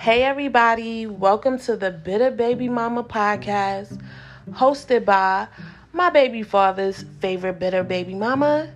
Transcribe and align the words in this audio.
Hey, 0.00 0.22
everybody, 0.22 1.06
welcome 1.06 1.58
to 1.58 1.76
the 1.76 1.90
Bitter 1.90 2.30
Baby 2.30 2.70
Mama 2.70 3.04
podcast, 3.04 4.00
hosted 4.48 5.04
by 5.04 5.46
my 5.92 6.08
baby 6.08 6.42
father's 6.42 7.04
favorite 7.20 7.58
bitter 7.58 7.84
baby 7.84 8.14
mama, 8.14 8.72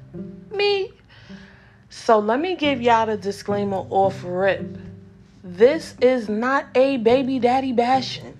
me. 0.50 0.92
So, 1.88 2.18
let 2.18 2.40
me 2.40 2.56
give 2.56 2.82
y'all 2.82 3.06
the 3.06 3.16
disclaimer 3.16 3.86
off 3.88 4.22
rip. 4.22 4.76
This 5.42 5.94
is 6.02 6.28
not 6.28 6.66
a 6.74 6.98
baby 6.98 7.38
daddy 7.38 7.72
bashing. 7.72 8.36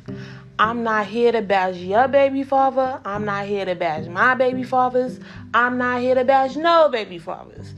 I'm 0.58 0.82
not 0.82 1.06
here 1.06 1.32
to 1.32 1.40
bash 1.40 1.76
your 1.76 2.06
baby 2.06 2.42
father. 2.42 3.00
I'm 3.02 3.24
not 3.24 3.46
here 3.46 3.64
to 3.64 3.74
bash 3.74 4.08
my 4.08 4.34
baby 4.34 4.62
fathers. 4.62 5.20
I'm 5.54 5.78
not 5.78 6.02
here 6.02 6.16
to 6.16 6.24
bash 6.26 6.54
no 6.54 6.90
baby 6.90 7.16
fathers. 7.16 7.72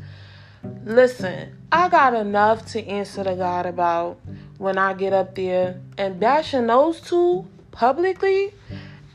Listen, 0.85 1.57
I 1.71 1.89
got 1.91 2.13
enough 2.15 2.67
to 2.73 2.85
answer 2.85 3.23
to 3.23 3.37
God 3.37 3.67
about 3.67 4.19
when 4.59 4.79
I 4.79 4.95
get 4.95 5.13
up 5.13 5.35
there, 5.35 5.81
and 5.99 6.19
bashing 6.19 6.67
those 6.67 7.01
two 7.01 7.47
publicly 7.71 8.55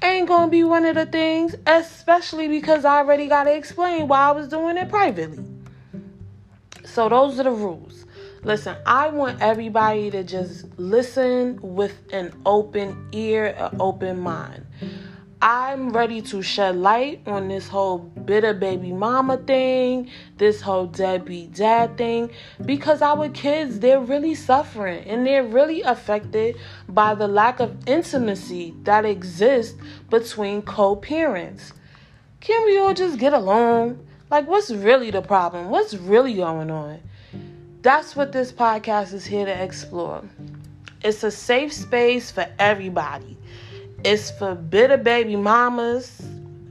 ain't 0.04 0.28
gonna 0.28 0.50
be 0.50 0.64
one 0.64 0.86
of 0.86 0.96
the 0.96 1.06
things, 1.06 1.56
especially 1.66 2.48
because 2.48 2.86
I 2.86 3.00
already 3.00 3.28
gotta 3.28 3.56
explain 3.56 4.08
why 4.08 4.30
I 4.30 4.32
was 4.32 4.48
doing 4.48 4.78
it 4.78 4.90
privately. 4.90 5.44
So, 6.86 7.10
those 7.10 7.40
are 7.40 7.44
the 7.44 7.52
rules. 7.52 8.06
Listen, 8.44 8.76
I 8.88 9.10
want 9.10 9.40
everybody 9.40 10.10
to 10.12 10.24
just 10.24 10.66
listen 10.78 11.60
with 11.62 11.96
an 12.12 12.34
open 12.46 13.10
ear, 13.12 13.56
an 13.58 13.78
open 13.80 14.20
mind. 14.20 14.66
I'm 15.44 15.90
ready 15.90 16.22
to 16.22 16.44
shed 16.44 16.76
light 16.76 17.24
on 17.26 17.48
this 17.48 17.68
whole 17.68 17.98
bitter 17.98 18.54
baby 18.54 18.92
mama 18.92 19.38
thing, 19.38 20.08
this 20.38 20.62
whole 20.62 20.86
deadbeat 20.86 21.56
dad 21.56 21.98
thing, 21.98 22.30
because 22.64 23.02
our 23.02 23.28
kids, 23.28 23.80
they're 23.80 24.00
really 24.00 24.36
suffering 24.36 25.04
and 25.08 25.26
they're 25.26 25.44
really 25.44 25.82
affected 25.82 26.58
by 26.88 27.16
the 27.16 27.28
lack 27.28 27.60
of 27.60 27.76
intimacy 27.88 28.76
that 28.84 29.04
exists 29.04 29.76
between 30.12 30.62
co 30.62 30.96
parents. 30.96 31.74
Can 32.40 32.64
we 32.66 32.78
all 32.78 32.94
just 32.94 33.18
get 33.18 33.34
along? 33.34 34.06
Like, 34.30 34.48
what's 34.48 34.70
really 34.70 35.10
the 35.10 35.24
problem? 35.24 35.70
What's 35.70 35.96
really 35.96 36.36
going 36.36 36.70
on? 36.70 37.00
That's 37.82 38.16
what 38.16 38.32
this 38.32 38.52
podcast 38.52 39.12
is 39.12 39.26
here 39.26 39.46
to 39.46 39.64
explore. 39.64 40.24
It's 41.04 41.24
a 41.24 41.32
safe 41.32 41.74
space 41.74 42.30
for 42.30 42.46
everybody 42.60 43.40
it's 44.04 44.32
for 44.32 44.56
bitter 44.56 44.98
baby 44.98 45.36
mamas, 45.36 46.22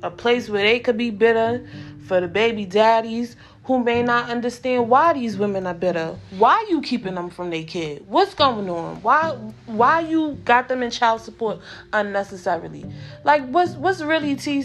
a 0.03 0.11
place 0.11 0.49
where 0.49 0.63
they 0.63 0.81
could 0.81 0.97
be 0.97 1.11
bitter, 1.11 1.69
for 2.07 2.21
the 2.21 2.29
baby 2.29 2.65
daddies 2.65 3.37
who 3.65 3.79
may 3.85 4.03
not 4.03 4.29
understand 4.29 4.89
why 4.89 5.13
these 5.13 5.37
women 5.37 5.65
are 5.65 5.75
bitter. 5.75 6.17
Why 6.39 6.67
you 6.69 6.83
keeping 6.83 7.15
them 7.15 7.31
from 7.31 7.51
their 7.51 7.63
kid? 7.63 8.05
What's 8.09 8.35
going 8.35 8.69
on? 8.69 9.01
Why 9.03 9.31
why 9.67 10.01
you 10.01 10.39
got 10.45 10.67
them 10.67 10.83
in 10.83 10.91
child 10.91 11.21
support 11.21 11.61
unnecessarily? 11.93 12.85
Like 13.23 13.49
what's 13.49 13.75
what's 13.75 14.01
really 14.01 14.35
T? 14.35 14.65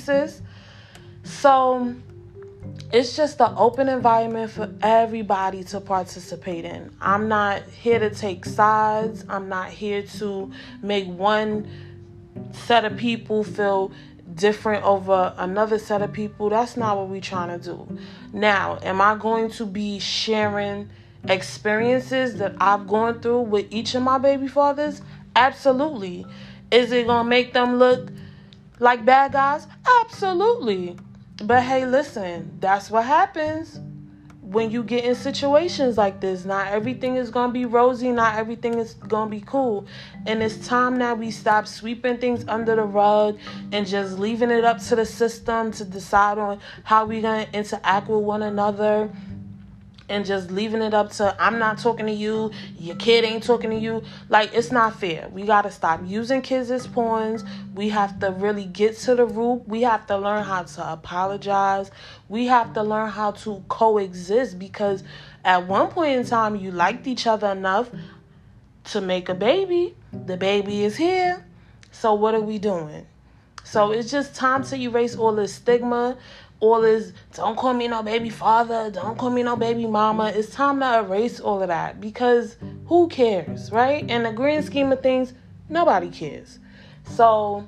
So 1.23 1.95
it's 2.91 3.16
just 3.16 3.39
an 3.41 3.53
open 3.58 3.89
environment 3.89 4.49
for 4.49 4.73
everybody 4.81 5.63
to 5.66 5.80
participate 5.81 6.66
in. 6.66 6.91
I'm 6.99 7.27
not 7.27 7.61
here 7.63 7.99
to 7.99 8.09
take 8.09 8.45
sides. 8.45 9.23
I'm 9.30 9.49
not 9.49 9.69
here 9.69 10.02
to 10.17 10.52
make 10.81 11.05
one 11.05 11.67
set 12.52 12.86
of 12.86 12.97
people 12.97 13.44
feel 13.44 13.91
different 14.33 14.83
over 14.83 15.33
another 15.38 15.80
set 15.80 16.02
of 16.02 16.11
people. 16.11 16.50
That's 16.50 16.75
not 16.75 16.97
what 16.97 17.08
we're 17.08 17.22
trying 17.22 17.59
to 17.59 17.64
do. 17.64 17.97
Now, 18.33 18.80
am 18.81 19.02
I 19.02 19.16
going 19.16 19.50
to 19.52 19.66
be 19.66 20.00
sharing 20.00 20.89
experiences 21.27 22.38
that 22.38 22.55
I've 22.59 22.88
gone 22.88 23.22
through 23.22 23.42
with 23.42 23.67
each 23.72 23.95
of 23.95 24.03
my 24.03 24.17
baby 24.17 24.47
fathers? 24.47 25.02
Absolutely. 25.36 26.26
Is 26.71 26.92
it 26.92 27.08
going 27.08 27.26
to 27.26 27.30
make 27.30 27.54
them 27.54 27.77
look 27.77 28.09
like 28.80 29.05
bad 29.05 29.32
guys? 29.32 29.67
Absolutely. 30.02 30.98
But 31.43 31.64
hey, 31.64 31.86
listen, 31.86 32.58
that's 32.59 32.89
what 32.89 33.05
happens 33.05 33.80
when 34.45 34.70
you 34.70 34.83
get 34.83 35.04
in 35.04 35.16
situations 35.16 35.98
like 35.98 36.22
this, 36.22 36.45
not 36.45 36.67
everything 36.67 37.16
is 37.16 37.32
going 37.32 37.50
to 37.50 37.54
be 37.54 37.66
rosy, 37.66 38.11
not 38.11 38.36
everything 38.36 38.76
is 38.76 38.94
going 38.94 39.30
to 39.30 39.36
be 39.36 39.42
cool. 39.42 39.88
And 40.28 40.44
it's 40.44 40.67
time 40.67 41.00
that 41.00 41.17
we 41.17 41.32
stop 41.32 41.66
sweeping 41.67 42.17
things 42.17 42.45
under 42.48 42.76
the 42.76 42.83
rug 42.83 43.39
and 43.72 43.88
just 43.88 44.20
leaving 44.20 44.52
it 44.52 44.64
up 44.64 44.80
to 44.83 44.95
the 44.95 45.06
system 45.06 45.72
to 45.73 45.83
decide 45.83 46.38
on 46.38 46.60
how 46.83 47.06
we're 47.06 47.23
going 47.23 47.48
to 47.48 47.58
interact 47.58 48.08
with 48.08 48.22
one 48.22 48.44
another 48.44 49.10
and 50.08 50.26
just 50.26 50.52
leaving 50.52 50.82
it 50.82 50.93
up 50.93 51.11
to 51.14 51.36
I'm 51.39 51.58
not 51.58 51.80
talking 51.80 52.05
to 52.05 52.11
you, 52.11 52.52
your 52.77 52.95
kid 52.95 53.23
ain't 53.23 53.43
talking 53.43 53.71
to 53.71 53.77
you. 53.77 54.04
Like 54.30 54.54
it's 54.54 54.71
not 54.71 54.99
fair. 54.99 55.27
We 55.30 55.43
got 55.43 55.64
to 55.64 55.71
stop 55.71 56.02
using 56.05 56.42
kids 56.42 56.70
as 56.70 56.86
pawns. 56.88 57.43
We 57.73 57.89
have 57.89 58.20
to 58.20 58.32
really 58.32 58.65
get 58.65 58.98
to 58.99 59.15
the 59.15 59.26
root. 59.26 59.67
We 59.67 59.82
have 59.82 60.05
to 60.08 60.17
learn 60.17 60.44
how 60.44 60.64
to 60.64 60.92
apologize. 60.92 61.89
We 62.30 62.45
have 62.45 62.73
to 62.73 62.83
learn 62.83 63.10
how 63.10 63.32
to 63.32 63.64
coexist 63.67 64.60
because 64.60 65.04
at 65.44 65.67
one 65.67 65.89
point 65.89 66.20
in 66.20 66.26
time 66.26 66.55
you 66.55 66.71
liked 66.71 67.08
each 67.08 67.26
other 67.27 67.52
enough 67.52 67.89
to 68.86 69.02
make 69.02 69.30
a 69.30 69.36
baby. 69.36 69.95
The 70.11 70.38
baby 70.38 70.83
is 70.83 70.95
here. 70.95 71.45
So 71.92 72.14
what 72.14 72.36
are 72.36 72.42
we 72.42 72.60
doing? 72.60 73.08
So 73.75 73.91
it's 73.91 74.09
just 74.09 74.33
time 74.33 74.63
to 74.63 74.77
erase 74.77 75.17
all 75.17 75.36
this 75.36 75.55
stigma 75.55 76.17
all 76.61 76.80
this 76.80 77.11
don't 77.33 77.58
call 77.58 77.73
me 77.73 77.89
no 77.89 78.02
baby 78.02 78.30
father, 78.30 78.89
don't 78.89 79.17
call 79.17 79.30
me 79.30 79.43
no 79.43 79.58
baby 79.58 79.86
mama. 79.86 80.31
It's 80.33 80.49
time 80.53 80.80
to 80.80 80.99
erase 80.99 81.41
all 81.41 81.61
of 81.61 81.67
that 81.67 81.99
because 81.99 82.55
who 82.85 83.09
cares, 83.09 83.73
right? 83.73 84.09
In 84.09 84.23
the 84.23 84.31
grand 84.31 84.64
scheme 84.64 84.93
of 84.93 85.03
things, 85.03 85.33
nobody 85.67 86.09
cares. 86.09 86.59
So 87.03 87.67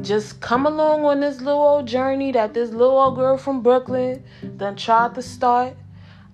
just 0.00 0.40
come 0.40 0.64
along 0.64 1.04
on 1.04 1.20
this 1.20 1.42
little 1.42 1.60
old 1.60 1.86
journey 1.86 2.32
that 2.32 2.54
this 2.54 2.70
little 2.70 2.98
old 2.98 3.16
girl 3.16 3.36
from 3.36 3.60
Brooklyn 3.62 4.24
done 4.56 4.76
tried 4.76 5.14
to 5.16 5.20
start. 5.20 5.76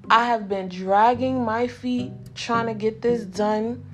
I 0.09 0.25
have 0.27 0.49
been 0.49 0.69
dragging 0.69 1.45
my 1.45 1.67
feet 1.67 2.13
trying 2.37 2.67
to 2.67 2.75
get 2.75 3.03
this 3.03 3.25
done, 3.25 3.85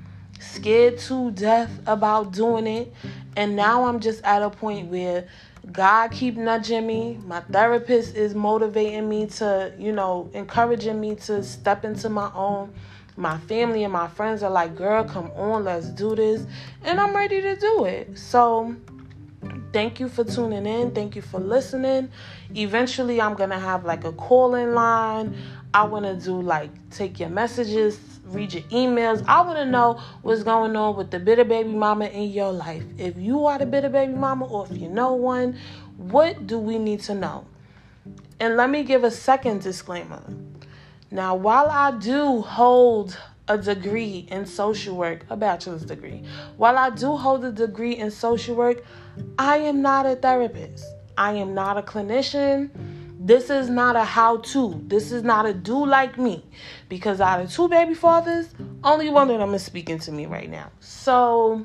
scared 0.40 0.98
to 0.98 1.30
death 1.30 1.70
about 1.86 2.34
doing 2.34 2.66
it. 2.66 2.92
And 3.36 3.56
now 3.56 3.84
I'm 3.84 4.00
just 4.00 4.22
at 4.24 4.42
a 4.42 4.50
point 4.50 4.88
where 4.88 5.26
God 5.72 6.10
keep 6.10 6.36
nudging 6.36 6.86
me. 6.86 7.18
My 7.26 7.40
therapist 7.40 8.16
is 8.16 8.34
motivating 8.34 9.08
me 9.08 9.26
to, 9.26 9.72
you 9.78 9.92
know, 9.92 10.30
encouraging 10.32 11.00
me 11.00 11.14
to 11.16 11.42
step 11.42 11.84
into 11.84 12.08
my 12.08 12.30
own. 12.34 12.72
My 13.16 13.38
family 13.38 13.84
and 13.84 13.92
my 13.92 14.08
friends 14.08 14.42
are 14.42 14.50
like, 14.50 14.74
"Girl, 14.76 15.04
come 15.04 15.30
on, 15.36 15.64
let's 15.64 15.86
do 15.88 16.14
this." 16.14 16.46
And 16.82 16.98
I'm 16.98 17.14
ready 17.14 17.40
to 17.42 17.56
do 17.56 17.84
it. 17.84 18.18
So, 18.18 18.74
thank 19.72 20.00
you 20.00 20.08
for 20.08 20.24
tuning 20.24 20.66
in. 20.66 20.92
Thank 20.92 21.14
you 21.16 21.22
for 21.22 21.38
listening. 21.38 22.10
Eventually, 22.54 23.20
I'm 23.20 23.34
going 23.34 23.50
to 23.50 23.58
have 23.58 23.84
like 23.84 24.04
a 24.04 24.12
call-in 24.12 24.74
line. 24.74 25.36
I 25.74 25.84
want 25.84 26.04
to 26.06 26.16
do 26.16 26.40
like 26.40 26.70
take 26.90 27.20
your 27.20 27.28
messages, 27.28 27.98
read 28.30 28.52
your 28.52 28.62
emails. 28.64 29.24
I 29.26 29.42
want 29.42 29.58
to 29.58 29.66
know 29.66 30.00
what's 30.22 30.42
going 30.42 30.76
on 30.76 30.96
with 30.96 31.10
the 31.10 31.18
bitter 31.18 31.44
baby 31.44 31.70
mama 31.70 32.06
in 32.06 32.30
your 32.30 32.52
life. 32.52 32.84
If 32.98 33.16
you 33.16 33.46
are 33.46 33.58
the 33.58 33.66
bitter 33.66 33.88
baby 33.88 34.12
mama 34.12 34.46
or 34.46 34.66
if 34.70 34.76
you 34.76 34.88
know 34.88 35.14
one, 35.14 35.58
what 35.96 36.46
do 36.46 36.58
we 36.58 36.78
need 36.78 37.00
to 37.00 37.14
know? 37.14 37.46
And 38.38 38.56
let 38.56 38.70
me 38.70 38.84
give 38.84 39.04
a 39.04 39.10
second 39.10 39.62
disclaimer. 39.62 40.22
Now, 41.10 41.34
while 41.34 41.68
I 41.68 41.90
do 41.90 42.40
hold 42.40 43.18
a 43.48 43.58
degree 43.58 44.28
in 44.30 44.46
social 44.46 44.96
work, 44.96 45.26
a 45.28 45.36
bachelor's 45.36 45.84
degree, 45.84 46.22
while 46.56 46.78
I 46.78 46.90
do 46.90 47.16
hold 47.16 47.44
a 47.44 47.52
degree 47.52 47.96
in 47.96 48.10
social 48.10 48.54
work, 48.54 48.84
I 49.38 49.58
am 49.58 49.82
not 49.82 50.06
a 50.06 50.14
therapist. 50.14 50.84
I 51.18 51.32
am 51.32 51.52
not 51.52 51.76
a 51.76 51.82
clinician. 51.82 52.70
This 53.30 53.48
is 53.48 53.70
not 53.70 53.94
a 53.94 54.02
how 54.02 54.38
to. 54.38 54.82
This 54.88 55.12
is 55.12 55.22
not 55.22 55.46
a 55.46 55.54
do 55.54 55.86
like 55.86 56.18
me. 56.18 56.44
Because 56.88 57.20
out 57.20 57.40
of 57.40 57.48
two 57.48 57.68
baby 57.68 57.94
fathers, 57.94 58.48
only 58.82 59.08
one 59.08 59.30
of 59.30 59.38
them 59.38 59.54
is 59.54 59.62
speaking 59.62 60.00
to 60.00 60.10
me 60.10 60.26
right 60.26 60.50
now. 60.50 60.72
So, 60.80 61.64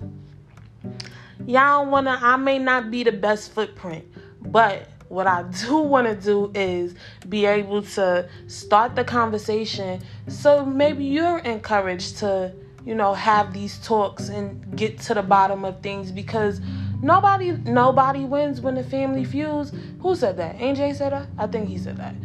y'all 1.48 1.90
wanna, 1.90 2.20
I 2.22 2.36
may 2.36 2.60
not 2.60 2.92
be 2.92 3.02
the 3.02 3.14
best 3.14 3.52
footprint, 3.52 4.06
but 4.42 4.90
what 5.08 5.26
I 5.26 5.42
do 5.66 5.80
want 5.80 6.06
to 6.06 6.14
do 6.14 6.52
is 6.54 6.94
be 7.28 7.48
able 7.48 7.82
to 7.82 8.30
start 8.46 8.96
the 8.96 9.04
conversation 9.04 10.04
so 10.28 10.64
maybe 10.64 11.04
you're 11.04 11.40
encouraged 11.40 12.18
to, 12.18 12.54
you 12.86 12.94
know, 12.94 13.16
have 13.16 13.54
these 13.54 13.80
talks 13.80 14.30
and 14.30 14.78
get 14.78 15.00
to 15.00 15.16
the 15.16 15.24
bottom 15.24 15.66
of 15.66 15.82
things 15.82 16.12
because 16.12 16.62
Nobody 17.06 17.52
nobody 17.52 18.26
wins 18.26 18.62
when 18.62 18.74
the 18.74 18.84
family 18.84 19.26
feuds. 19.26 19.72
Who 20.02 20.16
said 20.16 20.38
that? 20.38 20.58
AJ 20.58 20.96
said 20.96 21.12
that? 21.12 21.28
I 21.38 21.46
think 21.46 21.70
he 21.70 21.78
said 21.78 21.98
that. 21.98 22.16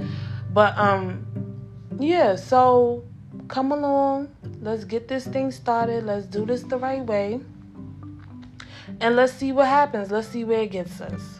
But 0.55 0.75
um 0.79 1.27
yeah, 1.99 2.37
so 2.37 3.05
come 3.49 3.73
along. 3.73 4.35
Let's 4.63 4.85
get 4.85 5.07
this 5.07 5.27
thing 5.27 5.51
started. 5.51 6.05
Let's 6.05 6.25
do 6.25 6.47
this 6.47 6.63
the 6.63 6.79
right 6.79 7.05
way. 7.05 7.41
And 9.03 9.17
let's 9.17 9.35
see 9.35 9.53
what 9.53 9.67
happens. 9.67 10.11
Let's 10.11 10.29
see 10.29 10.45
where 10.45 10.63
it 10.63 10.71
gets 10.71 10.99
us. 11.03 11.40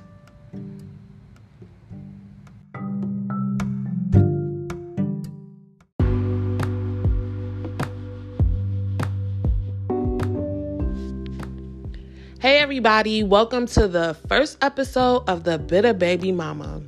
Hey, 12.51 12.59
everybody, 12.59 13.23
welcome 13.23 13.67
to 13.67 13.87
the 13.87 14.17
first 14.27 14.59
episode 14.61 15.23
of 15.29 15.45
the 15.45 15.57
Bitter 15.57 15.95
Baby 15.95 16.33
Mama. 16.33 16.83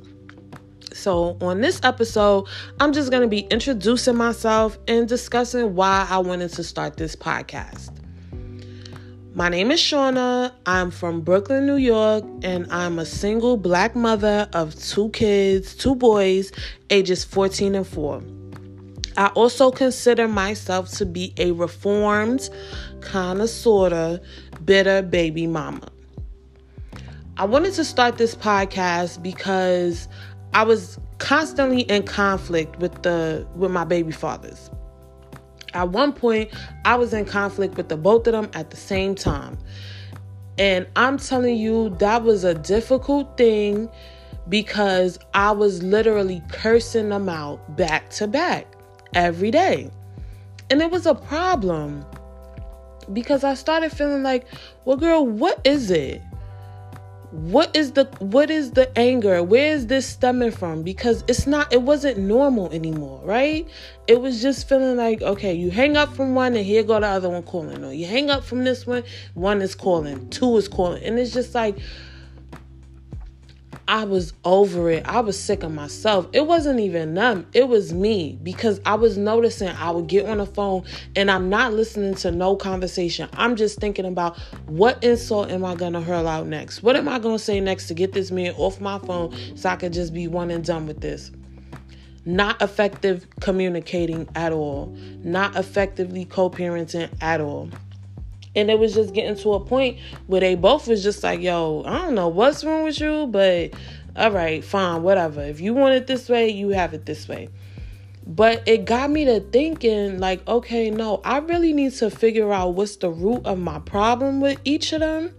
So, 0.91 1.37
on 1.39 1.61
this 1.61 1.79
episode, 1.83 2.49
I'm 2.81 2.91
just 2.91 3.11
going 3.11 3.21
to 3.21 3.29
be 3.29 3.47
introducing 3.49 4.17
myself 4.17 4.77
and 4.89 5.07
discussing 5.07 5.73
why 5.73 6.05
I 6.09 6.17
wanted 6.17 6.49
to 6.49 6.65
start 6.65 6.97
this 6.97 7.15
podcast. 7.15 7.91
My 9.35 9.47
name 9.47 9.71
is 9.71 9.79
Shawna. 9.79 10.51
I'm 10.65 10.91
from 10.91 11.21
Brooklyn, 11.21 11.65
New 11.65 11.77
York, 11.77 12.25
and 12.41 12.69
I'm 12.69 12.99
a 12.99 13.05
single 13.05 13.55
black 13.55 13.95
mother 13.95 14.49
of 14.51 14.75
two 14.75 15.11
kids, 15.11 15.75
two 15.75 15.95
boys, 15.95 16.51
ages 16.89 17.23
14 17.23 17.75
and 17.75 17.87
4. 17.87 18.21
I 19.15 19.27
also 19.27 19.71
consider 19.71 20.27
myself 20.27 20.89
to 20.97 21.05
be 21.05 21.33
a 21.37 21.51
reformed, 21.51 22.49
kind 22.99 23.41
of, 23.41 23.49
sort 23.49 23.93
of 23.93 24.19
bitter 24.65 25.01
baby 25.01 25.47
mama. 25.47 25.87
I 27.37 27.45
wanted 27.45 27.73
to 27.73 27.85
start 27.85 28.17
this 28.17 28.35
podcast 28.35 29.23
because 29.23 30.07
I 30.53 30.63
was 30.63 30.99
constantly 31.17 31.81
in 31.81 32.03
conflict 32.03 32.79
with 32.79 33.01
the 33.01 33.47
with 33.55 33.71
my 33.71 33.83
baby 33.83 34.11
fathers. 34.11 34.69
At 35.73 35.89
one 35.89 36.13
point, 36.13 36.51
I 36.85 36.95
was 36.95 37.13
in 37.13 37.25
conflict 37.25 37.75
with 37.75 37.89
the 37.89 37.97
both 37.97 38.27
of 38.27 38.33
them 38.33 38.51
at 38.53 38.69
the 38.69 38.77
same 38.77 39.15
time. 39.15 39.57
And 40.59 40.85
I'm 40.95 41.17
telling 41.17 41.57
you, 41.57 41.89
that 41.97 42.21
was 42.21 42.43
a 42.43 42.53
difficult 42.53 43.37
thing 43.37 43.89
because 44.49 45.17
I 45.33 45.51
was 45.51 45.81
literally 45.81 46.43
cursing 46.51 47.09
them 47.09 47.27
out 47.27 47.75
back 47.75 48.11
to 48.11 48.27
back 48.27 48.67
every 49.15 49.49
day. 49.49 49.89
And 50.69 50.81
it 50.81 50.91
was 50.91 51.07
a 51.07 51.15
problem 51.15 52.05
because 53.11 53.43
I 53.43 53.53
started 53.55 53.91
feeling 53.91 54.23
like, 54.23 54.45
well, 54.85 54.97
girl, 54.97 55.25
what 55.25 55.59
is 55.63 55.91
it? 55.91 56.21
What 57.31 57.75
is 57.75 57.93
the 57.93 58.05
what 58.19 58.51
is 58.51 58.71
the 58.71 58.95
anger? 58.95 59.41
Where 59.41 59.73
is 59.73 59.87
this 59.87 60.07
stemming 60.07 60.51
from? 60.51 60.83
Because 60.83 61.23
it's 61.27 61.47
not 61.47 61.73
it 61.73 61.81
wasn't 61.81 62.19
normal 62.19 62.71
anymore, 62.71 63.21
right? 63.23 63.67
It 64.05 64.21
was 64.21 64.39
just 64.39 64.69
feeling 64.69 64.97
like, 64.97 65.23
okay, 65.23 65.51
you 65.51 65.71
hang 65.71 65.97
up 65.97 66.15
from 66.15 66.35
one 66.35 66.55
and 66.55 66.63
here 66.63 66.83
go 66.83 66.99
the 66.99 67.07
other 67.07 67.29
one 67.29 67.41
calling. 67.41 67.83
Or 67.83 67.91
you 67.91 68.05
hang 68.05 68.29
up 68.29 68.43
from 68.43 68.63
this 68.63 68.85
one, 68.85 69.03
one 69.33 69.63
is 69.63 69.73
calling, 69.73 70.29
two 70.29 70.55
is 70.57 70.67
calling. 70.67 71.03
And 71.03 71.17
it's 71.17 71.33
just 71.33 71.55
like 71.55 71.75
I 73.87 74.05
was 74.05 74.33
over 74.45 74.89
it. 74.89 75.05
I 75.05 75.19
was 75.19 75.39
sick 75.39 75.63
of 75.63 75.73
myself. 75.73 76.27
It 76.31 76.47
wasn't 76.47 76.79
even 76.79 77.13
them, 77.13 77.45
it 77.53 77.67
was 77.67 77.93
me 77.93 78.39
because 78.41 78.79
I 78.85 78.95
was 78.95 79.17
noticing 79.17 79.69
I 79.69 79.91
would 79.91 80.07
get 80.07 80.25
on 80.25 80.37
the 80.37 80.45
phone 80.45 80.83
and 81.15 81.29
I'm 81.29 81.49
not 81.49 81.73
listening 81.73 82.15
to 82.15 82.31
no 82.31 82.55
conversation. 82.55 83.29
I'm 83.33 83.55
just 83.55 83.79
thinking 83.79 84.05
about 84.05 84.37
what 84.67 85.03
insult 85.03 85.51
am 85.51 85.65
I 85.65 85.75
going 85.75 85.93
to 85.93 86.01
hurl 86.01 86.27
out 86.27 86.47
next? 86.47 86.81
What 86.81 86.95
am 86.95 87.09
I 87.09 87.19
going 87.19 87.37
to 87.37 87.43
say 87.43 87.59
next 87.59 87.87
to 87.87 87.93
get 87.93 88.13
this 88.13 88.31
man 88.31 88.53
off 88.57 88.79
my 88.79 88.99
phone 88.99 89.35
so 89.57 89.69
I 89.69 89.75
could 89.75 89.93
just 89.93 90.13
be 90.13 90.27
one 90.27 90.49
and 90.49 90.63
done 90.63 90.87
with 90.87 91.01
this? 91.01 91.31
Not 92.25 92.61
effective 92.61 93.27
communicating 93.41 94.29
at 94.33 94.53
all, 94.53 94.95
not 95.23 95.57
effectively 95.57 96.23
co 96.23 96.49
parenting 96.49 97.09
at 97.21 97.41
all. 97.41 97.69
And 98.55 98.69
it 98.69 98.77
was 98.77 98.93
just 98.93 99.13
getting 99.13 99.35
to 99.37 99.53
a 99.53 99.59
point 99.59 99.99
where 100.27 100.41
they 100.41 100.55
both 100.55 100.87
was 100.87 101.01
just 101.03 101.23
like, 101.23 101.41
yo, 101.41 101.83
I 101.85 102.03
don't 102.03 102.15
know 102.15 102.27
what's 102.27 102.63
wrong 102.63 102.83
with 102.83 102.99
you, 102.99 103.27
but 103.27 103.73
all 104.15 104.31
right, 104.31 104.63
fine, 104.63 105.01
whatever. 105.01 105.41
If 105.41 105.59
you 105.59 105.73
want 105.73 105.95
it 105.95 106.05
this 106.05 106.29
way, 106.29 106.49
you 106.49 106.69
have 106.69 106.93
it 106.93 107.05
this 107.05 107.27
way. 107.27 107.49
But 108.25 108.67
it 108.67 108.85
got 108.85 109.09
me 109.09 109.25
to 109.25 109.39
thinking, 109.39 110.19
like, 110.19 110.47
okay, 110.47 110.89
no, 110.89 111.19
I 111.25 111.39
really 111.39 111.73
need 111.73 111.93
to 111.93 112.09
figure 112.09 112.53
out 112.53 112.75
what's 112.75 112.95
the 112.97 113.09
root 113.09 113.45
of 113.45 113.57
my 113.57 113.79
problem 113.79 114.39
with 114.39 114.59
each 114.63 114.93
of 114.93 115.01
them. 115.01 115.33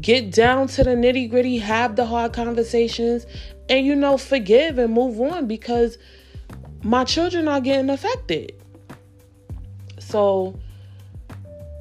Get 0.00 0.30
down 0.30 0.66
to 0.68 0.84
the 0.84 0.90
nitty 0.90 1.30
gritty, 1.30 1.58
have 1.58 1.96
the 1.96 2.06
hard 2.06 2.32
conversations, 2.32 3.24
and, 3.68 3.86
you 3.86 3.94
know, 3.94 4.18
forgive 4.18 4.78
and 4.78 4.92
move 4.92 5.20
on 5.20 5.46
because 5.46 5.96
my 6.82 7.04
children 7.04 7.48
are 7.48 7.60
getting 7.60 7.88
affected. 7.88 8.54
So, 9.98 10.58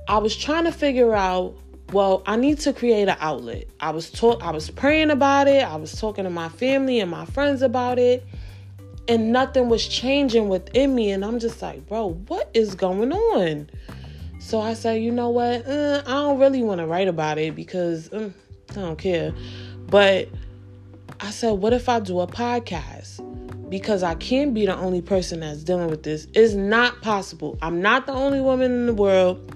I 0.10 0.18
was 0.18 0.36
trying 0.36 0.64
to 0.64 0.72
figure 0.72 1.14
out 1.14 1.56
well, 1.92 2.22
I 2.28 2.36
need 2.36 2.60
to 2.60 2.74
create 2.74 3.08
an 3.08 3.18
outlet. 3.20 3.66
I 3.80 3.92
was 3.92 4.12
talk 4.12 4.44
I 4.44 4.50
was 4.52 4.70
praying 4.72 5.12
about 5.12 5.48
it. 5.48 5.64
I 5.64 5.76
was 5.76 6.00
talking 6.00 6.24
to 6.24 6.32
my 6.32 6.50
family 6.50 7.00
and 7.00 7.10
my 7.12 7.26
friends 7.26 7.62
about 7.62 8.00
it. 8.00 8.26
And 9.08 9.32
nothing 9.32 9.70
was 9.70 9.88
changing 9.88 10.50
within 10.50 10.96
me 10.96 11.12
and 11.12 11.24
I'm 11.24 11.40
just 11.40 11.62
like, 11.62 11.88
"Bro, 11.88 12.14
what 12.28 12.50
is 12.56 12.74
going 12.74 13.14
on?" 13.14 13.70
So 14.40 14.60
I 14.60 14.74
said, 14.74 15.02
"You 15.02 15.12
know 15.12 15.30
what? 15.30 15.68
Uh, 15.68 16.02
I 16.06 16.14
don't 16.14 16.40
really 16.40 16.64
want 16.64 16.80
to 16.80 16.88
write 16.88 17.08
about 17.08 17.38
it 17.38 17.56
because 17.56 18.12
uh, 18.12 18.32
I 18.72 18.74
don't 18.74 18.98
care." 18.98 19.32
But 19.88 20.28
I 21.20 21.30
said, 21.30 21.52
"What 21.52 21.74
if 21.74 21.88
I 21.88 22.00
do 22.00 22.20
a 22.20 22.28
podcast?" 22.28 23.26
Because 23.70 24.02
I 24.02 24.16
can't 24.16 24.56
be 24.56 24.66
the 24.66 24.76
only 24.76 25.04
person 25.04 25.42
that's 25.42 25.64
dealing 25.64 25.90
with 25.90 26.02
this. 26.02 26.26
It's 26.34 26.56
not 26.56 27.00
possible. 27.04 27.60
I'm 27.62 27.80
not 27.80 28.08
the 28.08 28.14
only 28.14 28.42
woman 28.42 28.72
in 28.72 28.86
the 28.88 28.94
world 28.96 29.56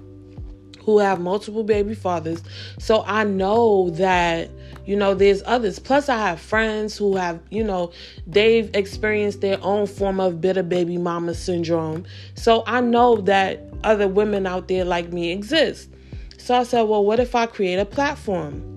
who 0.85 0.99
have 0.99 1.19
multiple 1.19 1.63
baby 1.63 1.95
fathers. 1.95 2.41
So 2.79 3.03
I 3.05 3.23
know 3.23 3.89
that, 3.91 4.49
you 4.85 4.95
know, 4.95 5.13
there's 5.13 5.41
others. 5.45 5.79
Plus, 5.79 6.09
I 6.09 6.17
have 6.17 6.39
friends 6.39 6.97
who 6.97 7.15
have, 7.15 7.39
you 7.49 7.63
know, 7.63 7.91
they've 8.27 8.69
experienced 8.75 9.41
their 9.41 9.57
own 9.63 9.87
form 9.87 10.19
of 10.19 10.41
bitter 10.41 10.63
baby 10.63 10.97
mama 10.97 11.33
syndrome. 11.33 12.05
So 12.35 12.63
I 12.67 12.81
know 12.81 13.17
that 13.21 13.61
other 13.83 14.07
women 14.07 14.45
out 14.45 14.67
there 14.67 14.85
like 14.85 15.11
me 15.11 15.31
exist. 15.31 15.89
So 16.37 16.55
I 16.55 16.63
said, 16.63 16.83
well, 16.83 17.05
what 17.05 17.19
if 17.19 17.35
I 17.35 17.45
create 17.45 17.79
a 17.79 17.85
platform? 17.85 18.69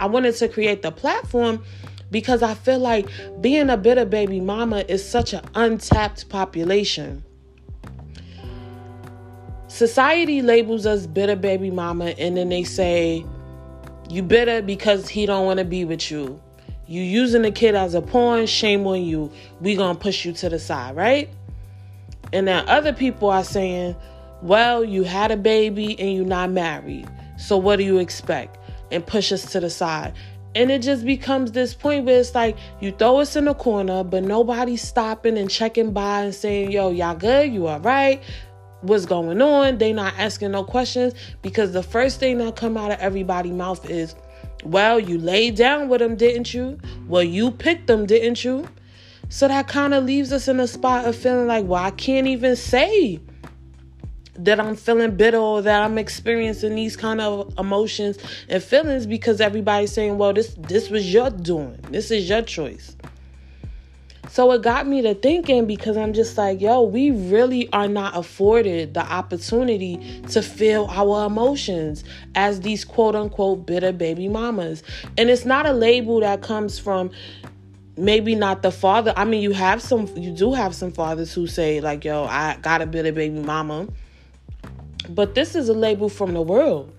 I 0.00 0.06
wanted 0.06 0.34
to 0.36 0.48
create 0.48 0.82
the 0.82 0.90
platform 0.90 1.62
because 2.10 2.42
I 2.42 2.54
feel 2.54 2.80
like 2.80 3.08
being 3.40 3.70
a 3.70 3.76
bitter 3.76 4.04
baby 4.04 4.40
mama 4.40 4.84
is 4.88 5.08
such 5.08 5.32
an 5.32 5.44
untapped 5.54 6.28
population. 6.28 7.24
Society 9.74 10.40
labels 10.40 10.86
us 10.86 11.04
bitter 11.04 11.34
baby 11.34 11.68
mama 11.68 12.14
and 12.16 12.36
then 12.36 12.48
they 12.48 12.62
say 12.62 13.26
you 14.08 14.22
bitter 14.22 14.62
because 14.62 15.08
he 15.08 15.26
don't 15.26 15.46
want 15.46 15.58
to 15.58 15.64
be 15.64 15.84
with 15.84 16.12
you. 16.12 16.40
You 16.86 17.02
using 17.02 17.42
the 17.42 17.50
kid 17.50 17.74
as 17.74 17.92
a 17.94 18.00
pawn, 18.00 18.46
shame 18.46 18.86
on 18.86 19.02
you. 19.02 19.32
We 19.60 19.74
gonna 19.74 19.98
push 19.98 20.24
you 20.24 20.32
to 20.34 20.48
the 20.48 20.60
side, 20.60 20.94
right? 20.94 21.28
And 22.32 22.46
now 22.46 22.60
other 22.68 22.92
people 22.92 23.30
are 23.30 23.42
saying, 23.42 23.96
well, 24.42 24.84
you 24.84 25.02
had 25.02 25.32
a 25.32 25.36
baby 25.36 25.98
and 25.98 26.14
you're 26.14 26.24
not 26.24 26.52
married. 26.52 27.10
So 27.36 27.56
what 27.56 27.80
do 27.80 27.84
you 27.84 27.98
expect? 27.98 28.56
And 28.92 29.04
push 29.04 29.32
us 29.32 29.50
to 29.50 29.58
the 29.58 29.70
side. 29.70 30.14
And 30.54 30.70
it 30.70 30.82
just 30.82 31.04
becomes 31.04 31.50
this 31.50 31.74
point 31.74 32.04
where 32.04 32.20
it's 32.20 32.32
like 32.32 32.56
you 32.80 32.92
throw 32.92 33.18
us 33.18 33.34
in 33.34 33.46
the 33.46 33.54
corner, 33.54 34.04
but 34.04 34.22
nobody's 34.22 34.82
stopping 34.82 35.36
and 35.36 35.50
checking 35.50 35.92
by 35.92 36.22
and 36.22 36.34
saying, 36.34 36.70
yo, 36.70 36.92
y'all 36.92 37.16
good? 37.16 37.52
You 37.52 37.66
all 37.66 37.80
right? 37.80 38.22
What's 38.84 39.06
going 39.06 39.40
on. 39.40 39.78
They 39.78 39.92
not 39.92 40.14
asking 40.18 40.52
no 40.52 40.64
questions 40.64 41.14
because 41.42 41.72
the 41.72 41.82
first 41.82 42.20
thing 42.20 42.38
that 42.38 42.56
come 42.56 42.76
out 42.76 42.92
of 42.92 42.98
everybody's 43.00 43.52
mouth 43.52 43.88
is, 43.88 44.14
"Well, 44.64 45.00
you 45.00 45.18
laid 45.18 45.56
down 45.56 45.88
with 45.88 46.00
them, 46.00 46.16
didn't 46.16 46.54
you? 46.54 46.78
Well, 47.08 47.22
you 47.22 47.50
picked 47.50 47.86
them, 47.86 48.06
didn't 48.06 48.44
you?" 48.44 48.68
So 49.28 49.48
that 49.48 49.68
kind 49.68 49.94
of 49.94 50.04
leaves 50.04 50.32
us 50.32 50.48
in 50.48 50.60
a 50.60 50.66
spot 50.66 51.06
of 51.06 51.16
feeling 51.16 51.46
like, 51.46 51.66
"Well, 51.66 51.82
I 51.82 51.90
can't 51.90 52.26
even 52.26 52.56
say." 52.56 53.20
that 54.36 54.58
I'm 54.58 54.74
feeling 54.74 55.16
bitter 55.16 55.38
or 55.38 55.62
that 55.62 55.82
I'm 55.82 55.98
experiencing 55.98 56.74
these 56.74 56.96
kind 56.96 57.20
of 57.20 57.54
emotions 57.58 58.18
and 58.48 58.62
feelings 58.62 59.06
because 59.06 59.40
everybody's 59.40 59.92
saying, 59.92 60.18
well, 60.18 60.32
this 60.32 60.54
this 60.58 60.90
was 60.90 61.12
your 61.12 61.30
doing. 61.30 61.78
This 61.90 62.10
is 62.10 62.28
your 62.28 62.42
choice. 62.42 62.96
So 64.34 64.50
it 64.50 64.62
got 64.62 64.88
me 64.88 65.00
to 65.02 65.14
thinking 65.14 65.64
because 65.64 65.96
I'm 65.96 66.12
just 66.12 66.36
like, 66.36 66.60
yo, 66.60 66.82
we 66.82 67.12
really 67.12 67.72
are 67.72 67.86
not 67.86 68.16
afforded 68.16 68.92
the 68.92 69.00
opportunity 69.00 70.20
to 70.30 70.42
feel 70.42 70.88
our 70.90 71.26
emotions 71.26 72.02
as 72.34 72.60
these 72.62 72.84
quote 72.84 73.14
unquote 73.14 73.64
bitter 73.64 73.92
baby 73.92 74.26
mamas. 74.26 74.82
And 75.16 75.30
it's 75.30 75.44
not 75.44 75.66
a 75.66 75.72
label 75.72 76.18
that 76.18 76.42
comes 76.42 76.80
from 76.80 77.12
maybe 77.96 78.34
not 78.34 78.62
the 78.62 78.72
father. 78.72 79.14
I 79.16 79.24
mean, 79.24 79.40
you 79.40 79.52
have 79.52 79.80
some, 79.80 80.08
you 80.16 80.32
do 80.32 80.52
have 80.52 80.74
some 80.74 80.90
fathers 80.90 81.32
who 81.32 81.46
say, 81.46 81.80
like, 81.80 82.04
yo, 82.04 82.24
I 82.24 82.56
got 82.60 82.82
a 82.82 82.86
bitter 82.86 83.12
baby 83.12 83.38
mama. 83.38 83.86
But 85.10 85.36
this 85.36 85.54
is 85.54 85.68
a 85.68 85.74
label 85.74 86.08
from 86.08 86.34
the 86.34 86.42
world. 86.42 86.92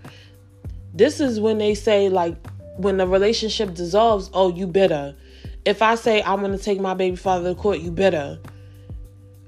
This 0.94 1.20
is 1.20 1.42
when 1.42 1.58
they 1.58 1.76
say, 1.76 2.08
like, 2.08 2.38
when 2.78 2.96
the 2.96 3.06
relationship 3.06 3.74
dissolves, 3.74 4.30
oh, 4.34 4.56
you 4.56 4.68
bitter 4.68 5.18
if 5.66 5.82
I 5.82 5.96
say 5.96 6.22
I'm 6.24 6.40
going 6.40 6.58
to 6.58 6.64
take 6.64 6.80
my 6.80 6.94
baby 6.94 7.16
father 7.16 7.54
to 7.54 7.60
court, 7.60 7.80
you 7.80 7.92
better. 7.92 8.40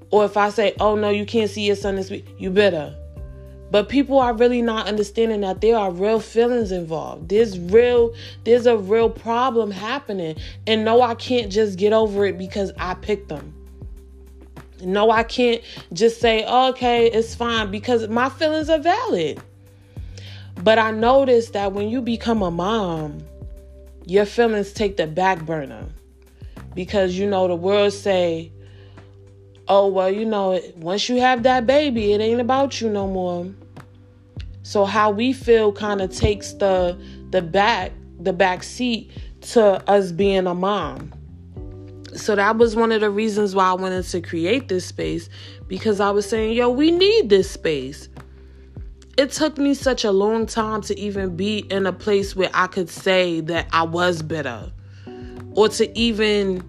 Or 0.10 0.26
if 0.26 0.36
I 0.38 0.50
say, 0.50 0.76
oh 0.80 0.96
no, 0.96 1.10
you 1.10 1.26
can't 1.26 1.50
see 1.50 1.66
your 1.66 1.76
son 1.76 1.96
this 1.96 2.10
week, 2.10 2.28
you 2.38 2.50
better. 2.50 2.96
But 3.70 3.90
people 3.90 4.18
are 4.20 4.34
really 4.34 4.62
not 4.62 4.88
understanding 4.88 5.42
that 5.42 5.60
there 5.60 5.76
are 5.76 5.92
real 5.92 6.22
feelings 6.22 6.72
involved. 6.72 7.30
There's 7.30 7.60
real, 7.60 8.14
there's 8.46 8.66
a 8.66 8.78
real 8.78 9.10
problem 9.10 9.72
happening. 9.72 10.38
And 10.66 10.86
no, 10.86 11.02
I 11.02 11.16
can't 11.16 11.52
just 11.52 11.78
get 11.78 11.92
over 11.92 12.26
it 12.26 12.38
because 12.38 12.72
I 12.78 12.94
picked 12.94 13.28
them. 13.28 13.54
No, 14.82 15.12
I 15.12 15.24
can't 15.24 15.62
just 15.92 16.22
say, 16.22 16.46
okay, 16.46 17.08
it's 17.12 17.36
fine 17.36 17.70
because 17.70 18.08
my 18.08 18.30
feelings 18.30 18.70
are 18.70 18.80
valid. 18.80 19.42
But 20.64 20.80
I 20.80 20.92
noticed 20.92 21.54
that 21.54 21.74
when 21.74 21.90
you 21.90 22.02
become 22.02 22.42
a 22.42 22.52
mom, 22.52 23.20
your 24.06 24.26
feelings 24.26 24.72
take 24.72 24.96
the 24.96 25.08
back 25.08 25.46
burner. 25.46 25.88
Because 26.78 27.18
you 27.18 27.28
know 27.28 27.48
the 27.48 27.56
world 27.56 27.92
say, 27.92 28.52
"Oh, 29.68 29.88
well, 29.88 30.12
you 30.12 30.26
know, 30.26 30.62
once 30.76 31.10
you 31.10 31.20
have 31.20 31.42
that 31.42 31.66
baby, 31.66 32.14
it 32.14 32.22
ain't 32.22 32.40
about 32.40 32.80
you 32.80 32.88
no 32.88 33.08
more." 33.08 33.48
So 34.62 34.86
how 34.86 35.10
we 35.10 35.34
feel 35.34 35.74
kind 35.74 36.02
of 36.02 36.16
takes 36.16 36.54
the 36.54 36.96
the 37.32 37.42
back 37.42 37.94
the 38.20 38.32
back 38.32 38.62
seat 38.62 39.10
to 39.54 39.64
us 39.90 40.12
being 40.12 40.46
a 40.46 40.54
mom. 40.54 41.12
So 42.16 42.36
that 42.36 42.60
was 42.60 42.76
one 42.76 42.92
of 42.92 43.02
the 43.02 43.10
reasons 43.10 43.56
why 43.56 43.70
I 43.70 43.74
wanted 43.74 44.04
to 44.04 44.22
create 44.22 44.68
this 44.68 44.86
space 44.86 45.30
because 45.68 46.00
I 46.00 46.12
was 46.12 46.30
saying, 46.30 46.54
yo, 46.54 46.70
we 46.70 46.92
need 46.92 47.30
this 47.30 47.50
space. 47.50 48.08
It 49.18 49.32
took 49.32 49.58
me 49.58 49.74
such 49.74 50.04
a 50.04 50.12
long 50.12 50.46
time 50.46 50.82
to 50.82 51.00
even 51.00 51.36
be 51.36 51.66
in 51.72 51.88
a 51.88 51.94
place 51.94 52.36
where 52.36 52.52
I 52.54 52.68
could 52.68 52.90
say 52.90 53.40
that 53.42 53.68
I 53.74 53.82
was 53.82 54.22
bitter 54.22 54.72
or 55.58 55.68
to 55.68 55.98
even 55.98 56.64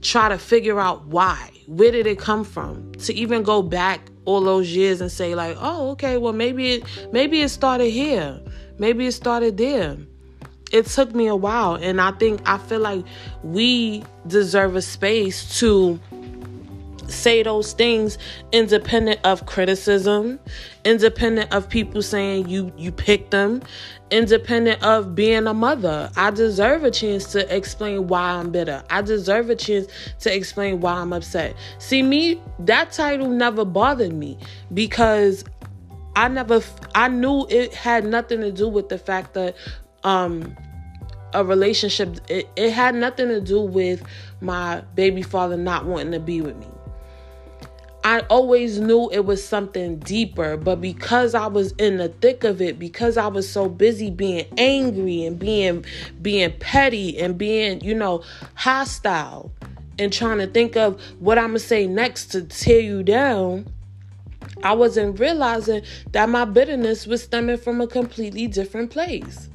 try 0.00 0.28
to 0.28 0.38
figure 0.38 0.78
out 0.78 1.04
why. 1.08 1.50
Where 1.66 1.90
did 1.90 2.06
it 2.06 2.18
come 2.18 2.44
from? 2.44 2.92
To 2.92 3.14
even 3.14 3.42
go 3.42 3.62
back 3.62 4.00
all 4.24 4.40
those 4.40 4.70
years 4.70 5.00
and 5.00 5.10
say 5.10 5.34
like, 5.34 5.56
"Oh, 5.60 5.90
okay, 5.90 6.16
well 6.18 6.32
maybe 6.32 6.74
it 6.74 6.84
maybe 7.12 7.42
it 7.42 7.48
started 7.48 7.90
here. 7.90 8.40
Maybe 8.78 9.06
it 9.06 9.12
started 9.12 9.58
there." 9.58 9.98
It 10.70 10.86
took 10.86 11.14
me 11.14 11.26
a 11.26 11.36
while 11.36 11.74
and 11.74 12.00
I 12.00 12.12
think 12.12 12.40
I 12.46 12.58
feel 12.58 12.80
like 12.80 13.04
we 13.42 14.04
deserve 14.26 14.76
a 14.76 14.80
space 14.80 15.58
to 15.58 16.00
say 17.12 17.42
those 17.42 17.72
things 17.72 18.18
independent 18.52 19.20
of 19.24 19.46
criticism 19.46 20.40
independent 20.84 21.52
of 21.52 21.68
people 21.68 22.02
saying 22.02 22.48
you 22.48 22.72
you 22.76 22.90
picked 22.90 23.30
them 23.30 23.62
independent 24.12 24.82
of 24.82 25.14
being 25.14 25.46
a 25.46 25.54
mother. 25.54 26.10
I 26.16 26.30
deserve 26.30 26.84
a 26.84 26.90
chance 26.90 27.24
to 27.32 27.54
explain 27.54 28.06
why 28.06 28.32
i'm 28.32 28.50
bitter. 28.50 28.84
I 28.90 29.02
deserve 29.02 29.50
a 29.50 29.56
chance 29.56 29.86
to 30.20 30.34
explain 30.34 30.80
why 30.80 30.92
i'm 30.92 31.12
upset. 31.12 31.56
See 31.78 32.02
me 32.02 32.40
that 32.60 32.92
title 32.92 33.28
never 33.28 33.64
bothered 33.64 34.12
me 34.12 34.38
because 34.74 35.44
i 36.14 36.28
never 36.28 36.62
i 36.94 37.08
knew 37.08 37.46
it 37.48 37.72
had 37.74 38.04
nothing 38.04 38.40
to 38.42 38.52
do 38.52 38.68
with 38.68 38.90
the 38.90 38.98
fact 38.98 39.32
that 39.34 39.56
um 40.04 40.54
a 41.32 41.42
relationship 41.42 42.18
it, 42.28 42.46
it 42.54 42.70
had 42.70 42.94
nothing 42.94 43.28
to 43.28 43.40
do 43.40 43.60
with 43.60 44.02
my 44.42 44.82
baby 44.94 45.22
father 45.22 45.56
not 45.56 45.86
wanting 45.86 46.12
to 46.12 46.20
be 46.20 46.42
with 46.42 46.56
me 46.56 46.66
I 48.04 48.20
always 48.30 48.80
knew 48.80 49.08
it 49.10 49.24
was 49.24 49.46
something 49.46 49.98
deeper, 50.00 50.56
but 50.56 50.80
because 50.80 51.34
I 51.34 51.46
was 51.46 51.72
in 51.72 51.98
the 51.98 52.08
thick 52.08 52.42
of 52.42 52.60
it, 52.60 52.78
because 52.78 53.16
I 53.16 53.28
was 53.28 53.48
so 53.48 53.68
busy 53.68 54.10
being 54.10 54.46
angry 54.58 55.24
and 55.24 55.38
being 55.38 55.84
being 56.20 56.52
petty 56.58 57.18
and 57.18 57.38
being, 57.38 57.80
you 57.82 57.94
know, 57.94 58.24
hostile 58.54 59.52
and 59.98 60.12
trying 60.12 60.38
to 60.38 60.48
think 60.48 60.76
of 60.76 61.00
what 61.20 61.38
I'm 61.38 61.48
going 61.48 61.60
to 61.60 61.60
say 61.60 61.86
next 61.86 62.26
to 62.32 62.42
tear 62.42 62.80
you 62.80 63.04
down, 63.04 63.72
I 64.64 64.72
wasn't 64.72 65.20
realizing 65.20 65.82
that 66.10 66.28
my 66.28 66.44
bitterness 66.44 67.06
was 67.06 67.22
stemming 67.22 67.58
from 67.58 67.80
a 67.80 67.86
completely 67.86 68.48
different 68.48 68.90
place. 68.90 69.48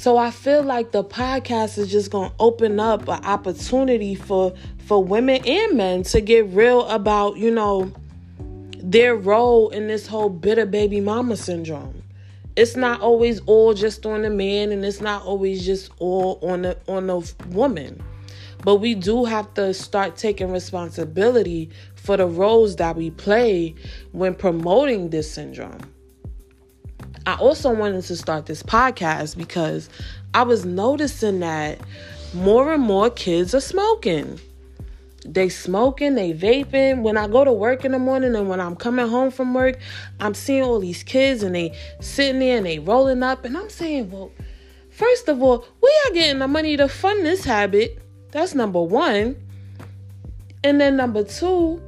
So 0.00 0.16
I 0.16 0.30
feel 0.30 0.62
like 0.62 0.92
the 0.92 1.04
podcast 1.04 1.76
is 1.76 1.90
just 1.90 2.10
going 2.10 2.30
to 2.30 2.36
open 2.38 2.80
up 2.80 3.02
an 3.02 3.22
opportunity 3.22 4.14
for 4.14 4.54
for 4.86 5.04
women 5.04 5.46
and 5.46 5.76
men 5.76 6.04
to 6.04 6.22
get 6.22 6.46
real 6.46 6.86
about, 6.86 7.36
you 7.36 7.50
know, 7.50 7.92
their 8.82 9.14
role 9.14 9.68
in 9.68 9.88
this 9.88 10.06
whole 10.06 10.30
bitter 10.30 10.64
baby 10.64 11.02
mama 11.02 11.36
syndrome. 11.36 12.02
It's 12.56 12.76
not 12.76 13.02
always 13.02 13.40
all 13.40 13.74
just 13.74 14.06
on 14.06 14.22
the 14.22 14.30
man 14.30 14.72
and 14.72 14.86
it's 14.86 15.02
not 15.02 15.22
always 15.24 15.66
just 15.66 15.90
all 15.98 16.38
on 16.40 16.62
the 16.62 16.78
on 16.88 17.06
the 17.06 17.34
woman. 17.48 18.02
But 18.64 18.76
we 18.76 18.94
do 18.94 19.26
have 19.26 19.52
to 19.52 19.74
start 19.74 20.16
taking 20.16 20.50
responsibility 20.50 21.68
for 21.96 22.16
the 22.16 22.26
roles 22.26 22.76
that 22.76 22.96
we 22.96 23.10
play 23.10 23.74
when 24.12 24.34
promoting 24.34 25.10
this 25.10 25.30
syndrome. 25.30 25.82
I 27.26 27.34
also 27.34 27.72
wanted 27.72 28.04
to 28.04 28.16
start 28.16 28.46
this 28.46 28.62
podcast 28.62 29.36
because 29.36 29.88
I 30.34 30.42
was 30.42 30.64
noticing 30.64 31.40
that 31.40 31.78
more 32.34 32.72
and 32.72 32.82
more 32.82 33.10
kids 33.10 33.54
are 33.54 33.60
smoking 33.60 34.40
they 35.24 35.48
smoking, 35.48 36.14
they 36.14 36.32
vaping. 36.32 37.02
When 37.02 37.16
I 37.16 37.28
go 37.28 37.44
to 37.44 37.52
work 37.52 37.84
in 37.84 37.92
the 37.92 37.98
morning 37.98 38.34
and 38.34 38.48
when 38.48 38.60
I'm 38.60 38.76
coming 38.76 39.08
home 39.08 39.30
from 39.30 39.54
work, 39.54 39.78
I'm 40.18 40.34
seeing 40.34 40.62
all 40.62 40.80
these 40.80 41.02
kids 41.02 41.42
and 41.42 41.54
they 41.54 41.76
sitting 42.00 42.40
there 42.40 42.56
and 42.56 42.66
they 42.66 42.78
rolling 42.78 43.22
up. 43.22 43.44
And 43.44 43.56
I'm 43.56 43.68
saying, 43.68 44.10
well, 44.10 44.32
first 44.90 45.28
of 45.28 45.42
all, 45.42 45.66
we 45.82 45.90
are 46.06 46.14
getting 46.14 46.38
the 46.38 46.48
money 46.48 46.76
to 46.76 46.88
fund 46.88 47.24
this 47.24 47.44
habit. 47.44 47.98
That's 48.30 48.54
number 48.54 48.82
one. 48.82 49.36
And 50.64 50.80
then 50.80 50.96
number 50.96 51.24
two, 51.24 51.82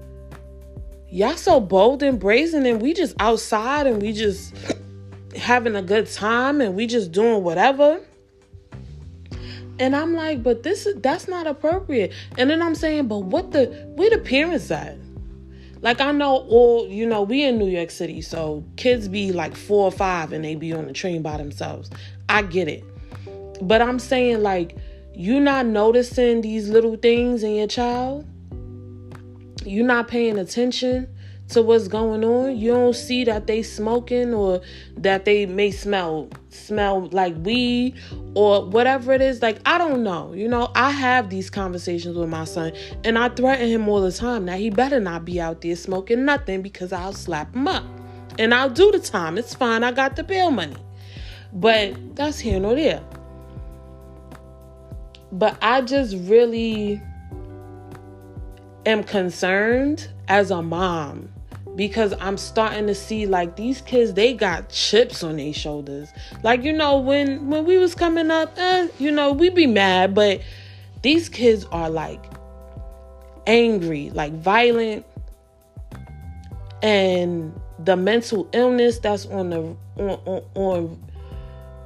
y'all 1.10 1.36
so 1.36 1.60
bold 1.60 2.02
and 2.02 2.18
brazen 2.18 2.66
and 2.66 2.80
we 2.80 2.94
just 2.94 3.14
outside 3.20 3.86
and 3.86 4.00
we 4.00 4.12
just 4.12 4.54
having 5.36 5.76
a 5.76 5.82
good 5.82 6.06
time 6.06 6.60
and 6.60 6.74
we 6.74 6.86
just 6.86 7.12
doing 7.12 7.42
whatever. 7.42 8.00
And 9.78 9.96
I'm 9.96 10.14
like, 10.14 10.42
but 10.42 10.62
this 10.62 10.86
is 10.86 11.00
that's 11.00 11.28
not 11.28 11.46
appropriate. 11.46 12.12
And 12.38 12.50
then 12.50 12.62
I'm 12.62 12.74
saying, 12.74 13.08
but 13.08 13.20
what 13.20 13.52
the 13.52 13.66
where 13.94 14.10
the 14.10 14.18
parents 14.18 14.70
at? 14.70 14.96
Like 15.80 16.00
I 16.00 16.12
know 16.12 16.46
all 16.48 16.86
you 16.86 17.06
know, 17.06 17.22
we 17.22 17.44
in 17.44 17.58
New 17.58 17.68
York 17.68 17.90
City, 17.90 18.20
so 18.20 18.64
kids 18.76 19.08
be 19.08 19.32
like 19.32 19.56
four 19.56 19.84
or 19.84 19.90
five 19.90 20.32
and 20.32 20.44
they 20.44 20.54
be 20.54 20.72
on 20.72 20.86
the 20.86 20.92
train 20.92 21.22
by 21.22 21.36
themselves. 21.36 21.90
I 22.28 22.42
get 22.42 22.68
it. 22.68 22.84
But 23.60 23.82
I'm 23.82 23.98
saying 23.98 24.42
like 24.42 24.76
you 25.14 25.40
not 25.40 25.66
noticing 25.66 26.40
these 26.40 26.68
little 26.68 26.96
things 26.96 27.42
in 27.42 27.54
your 27.54 27.66
child? 27.66 28.26
You 29.64 29.82
not 29.82 30.08
paying 30.08 30.38
attention? 30.38 31.11
To 31.52 31.62
what's 31.62 31.88
going 31.88 32.24
on. 32.24 32.56
You 32.56 32.72
don't 32.72 32.94
see 32.94 33.24
that 33.24 33.46
they 33.46 33.62
smoking 33.62 34.34
or 34.34 34.60
that 34.96 35.24
they 35.24 35.46
may 35.46 35.70
smell 35.70 36.28
smell 36.50 37.08
like 37.08 37.34
weed 37.38 37.94
or 38.34 38.66
whatever 38.66 39.12
it 39.12 39.20
is. 39.20 39.42
Like 39.42 39.58
I 39.66 39.78
don't 39.78 40.02
know. 40.02 40.32
You 40.32 40.48
know, 40.48 40.70
I 40.74 40.90
have 40.90 41.30
these 41.30 41.50
conversations 41.50 42.16
with 42.16 42.28
my 42.28 42.44
son 42.44 42.72
and 43.04 43.18
I 43.18 43.28
threaten 43.28 43.68
him 43.68 43.88
all 43.88 44.00
the 44.00 44.12
time. 44.12 44.44
Now 44.44 44.56
he 44.56 44.70
better 44.70 45.00
not 45.00 45.24
be 45.24 45.40
out 45.40 45.60
there 45.60 45.76
smoking 45.76 46.24
nothing 46.24 46.62
because 46.62 46.92
I'll 46.92 47.12
slap 47.12 47.54
him 47.54 47.68
up. 47.68 47.84
And 48.38 48.54
I'll 48.54 48.70
do 48.70 48.90
the 48.90 48.98
time. 48.98 49.36
It's 49.36 49.54
fine. 49.54 49.84
I 49.84 49.92
got 49.92 50.16
the 50.16 50.24
bail 50.24 50.50
money. 50.50 50.76
But 51.52 52.16
that's 52.16 52.38
here 52.38 52.58
nor 52.58 52.74
there. 52.74 53.02
But 55.30 55.58
I 55.62 55.82
just 55.82 56.16
really 56.28 57.00
am 58.86 59.04
concerned 59.04 60.08
as 60.28 60.50
a 60.50 60.62
mom 60.62 61.31
because 61.76 62.14
I'm 62.20 62.36
starting 62.36 62.86
to 62.86 62.94
see 62.94 63.26
like 63.26 63.56
these 63.56 63.80
kids 63.80 64.14
they 64.14 64.34
got 64.34 64.68
chips 64.68 65.22
on 65.22 65.36
their 65.36 65.52
shoulders. 65.52 66.10
Like 66.42 66.62
you 66.62 66.72
know 66.72 66.98
when 66.98 67.48
when 67.48 67.64
we 67.64 67.78
was 67.78 67.94
coming 67.94 68.30
up, 68.30 68.52
eh, 68.56 68.88
you 68.98 69.10
know 69.10 69.32
we 69.32 69.50
be 69.50 69.66
mad, 69.66 70.14
but 70.14 70.40
these 71.02 71.28
kids 71.28 71.64
are 71.66 71.90
like 71.90 72.22
angry, 73.46 74.10
like 74.10 74.32
violent, 74.34 75.04
and 76.82 77.58
the 77.78 77.96
mental 77.96 78.48
illness 78.52 78.98
that's 78.98 79.26
on 79.26 79.50
the 79.50 79.76
on 79.96 80.20
on, 80.26 80.42
on 80.54 81.11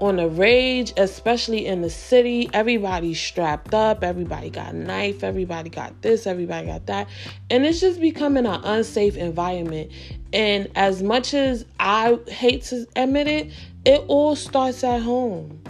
on 0.00 0.18
a 0.18 0.28
rage, 0.28 0.92
especially 0.96 1.66
in 1.66 1.82
the 1.82 1.90
city. 1.90 2.48
Everybody's 2.52 3.20
strapped 3.20 3.74
up, 3.74 4.02
everybody 4.02 4.50
got 4.50 4.74
knife, 4.74 5.24
everybody 5.24 5.70
got 5.70 6.00
this, 6.02 6.26
everybody 6.26 6.66
got 6.66 6.86
that. 6.86 7.08
And 7.50 7.64
it's 7.64 7.80
just 7.80 8.00
becoming 8.00 8.46
an 8.46 8.60
unsafe 8.64 9.16
environment. 9.16 9.90
And 10.32 10.68
as 10.74 11.02
much 11.02 11.34
as 11.34 11.64
I 11.80 12.18
hate 12.28 12.64
to 12.64 12.86
admit 12.96 13.28
it, 13.28 13.52
it 13.84 14.04
all 14.08 14.36
starts 14.36 14.84
at 14.84 15.00
home. 15.00 15.62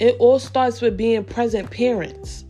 It 0.00 0.16
all 0.18 0.38
starts 0.38 0.80
with 0.80 0.96
being 0.96 1.24
present 1.24 1.70
parents. 1.70 2.44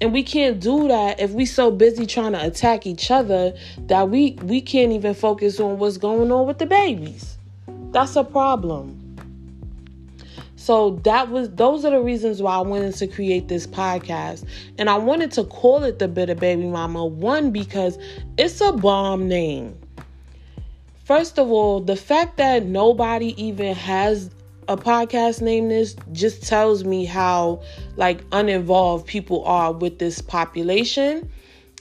And 0.00 0.12
we 0.12 0.22
can't 0.22 0.60
do 0.60 0.88
that 0.88 1.18
if 1.18 1.32
we 1.32 1.44
so 1.46 1.70
busy 1.70 2.06
trying 2.06 2.32
to 2.32 2.44
attack 2.44 2.86
each 2.86 3.10
other 3.10 3.52
that 3.86 4.10
we 4.10 4.38
we 4.42 4.60
can't 4.60 4.92
even 4.92 5.14
focus 5.14 5.58
on 5.58 5.78
what's 5.78 5.96
going 5.96 6.30
on 6.30 6.46
with 6.46 6.58
the 6.58 6.66
babies. 6.66 7.36
That's 7.90 8.14
a 8.14 8.22
problem. 8.22 9.07
So 10.68 11.00
that 11.04 11.30
was 11.30 11.48
those 11.52 11.86
are 11.86 11.92
the 11.92 12.00
reasons 12.02 12.42
why 12.42 12.56
I 12.56 12.60
wanted 12.60 12.94
to 12.96 13.06
create 13.06 13.48
this 13.48 13.66
podcast. 13.66 14.46
And 14.76 14.90
I 14.90 14.98
wanted 14.98 15.30
to 15.30 15.44
call 15.44 15.82
it 15.82 15.98
the 15.98 16.08
Bitter 16.08 16.34
Baby 16.34 16.66
Mama 16.66 17.06
one 17.06 17.52
because 17.52 17.96
it's 18.36 18.60
a 18.60 18.72
bomb 18.72 19.28
name. 19.28 19.74
First 21.04 21.38
of 21.38 21.50
all, 21.50 21.80
the 21.80 21.96
fact 21.96 22.36
that 22.36 22.66
nobody 22.66 23.28
even 23.42 23.74
has 23.76 24.28
a 24.68 24.76
podcast 24.76 25.40
named 25.40 25.70
this 25.70 25.96
just 26.12 26.42
tells 26.42 26.84
me 26.84 27.06
how 27.06 27.62
like 27.96 28.20
uninvolved 28.32 29.06
people 29.06 29.46
are 29.46 29.72
with 29.72 29.98
this 29.98 30.20
population. 30.20 31.32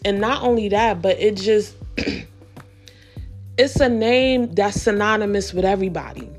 And 0.06 0.22
not 0.22 0.44
only 0.44 0.70
that, 0.70 1.02
but 1.02 1.20
it 1.20 1.36
just 1.36 1.76
it's 3.58 3.82
a 3.82 3.90
name 3.90 4.54
that's 4.54 4.82
synonymous 4.82 5.54
with 5.54 5.66
everybody. 5.66 6.30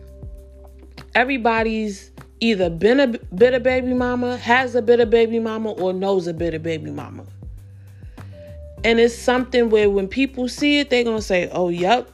Everybody's 1.15 2.11
either 2.41 2.71
been 2.71 3.01
a 3.01 3.07
bitter 3.07 3.61
baby 3.61 3.95
mama, 3.95 4.37
has 4.37 4.75
a 4.75 4.83
bitter 4.83 5.07
baby 5.07 5.39
mama, 5.39 5.73
or 5.73 5.93
knows 5.93 6.27
a 6.27 6.35
bitter 6.35 6.59
baby 6.59 6.91
mama. 6.91 7.25
And 8.85 9.01
it's 9.01 9.17
something 9.17 9.71
where 9.71 9.91
when 9.91 10.09
people 10.09 10.49
see 10.49 10.79
it, 10.79 10.91
they're 10.91 11.05
gonna 11.05 11.23
say, 11.23 11.49
"Oh, 11.53 11.69
yep." 11.69 12.11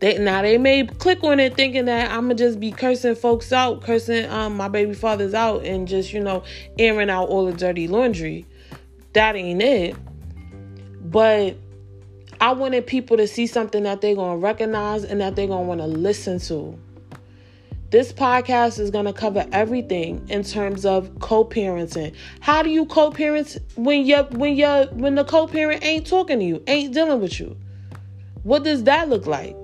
They 0.00 0.18
now 0.18 0.42
they 0.42 0.58
may 0.58 0.84
click 0.84 1.22
on 1.24 1.40
it 1.40 1.54
thinking 1.54 1.86
that 1.86 2.10
I'm 2.10 2.22
gonna 2.22 2.34
just 2.34 2.60
be 2.60 2.70
cursing 2.70 3.14
folks 3.14 3.52
out, 3.52 3.82
cursing 3.82 4.26
um 4.26 4.56
my 4.56 4.68
baby 4.68 4.94
fathers 4.94 5.34
out, 5.34 5.64
and 5.64 5.88
just 5.88 6.12
you 6.12 6.20
know 6.20 6.42
airing 6.78 7.08
out 7.08 7.28
all 7.28 7.46
the 7.46 7.52
dirty 7.52 7.88
laundry. 7.88 8.44
That 9.14 9.36
ain't 9.36 9.62
it. 9.62 9.96
But 11.04 11.56
I 12.40 12.52
wanted 12.52 12.86
people 12.86 13.16
to 13.18 13.26
see 13.28 13.46
something 13.46 13.84
that 13.84 14.00
they're 14.00 14.16
gonna 14.16 14.38
recognize 14.38 15.04
and 15.04 15.20
that 15.20 15.36
they're 15.36 15.46
gonna 15.46 15.62
want 15.62 15.80
to 15.80 15.86
listen 15.86 16.40
to. 16.40 16.78
This 17.92 18.10
podcast 18.10 18.78
is 18.78 18.90
going 18.90 19.04
to 19.04 19.12
cover 19.12 19.44
everything 19.52 20.26
in 20.30 20.44
terms 20.44 20.86
of 20.86 21.18
co-parenting. 21.18 22.14
How 22.40 22.62
do 22.62 22.70
you 22.70 22.86
co-parent 22.86 23.58
when 23.74 24.06
you 24.06 24.16
when 24.30 24.56
you 24.56 24.66
when 24.92 25.14
the 25.14 25.24
co-parent 25.24 25.84
ain't 25.84 26.06
talking 26.06 26.38
to 26.38 26.44
you, 26.46 26.62
ain't 26.66 26.94
dealing 26.94 27.20
with 27.20 27.38
you? 27.38 27.54
What 28.44 28.64
does 28.64 28.84
that 28.84 29.10
look 29.10 29.26
like? 29.26 29.54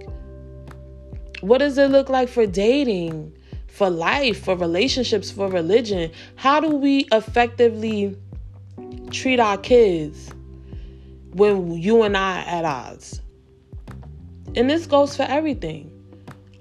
What 1.41 1.57
does 1.57 1.79
it 1.79 1.91
look 1.91 2.11
like 2.11 2.29
for 2.29 2.45
dating, 2.45 3.35
for 3.67 3.89
life, 3.89 4.45
for 4.45 4.55
relationships, 4.55 5.31
for 5.31 5.49
religion? 5.49 6.11
How 6.37 6.61
do 6.61 6.69
we 6.69 7.07
effectively 7.11 8.15
treat 9.11 9.41
our 9.41 9.57
kids 9.57 10.29
when 11.33 11.73
you 11.73 12.03
and 12.03 12.15
I 12.15 12.43
are 12.43 12.59
at 12.59 12.65
odds? 12.67 13.23
And 14.55 14.69
this 14.69 14.85
goes 14.85 15.17
for 15.17 15.23
everything. 15.23 15.98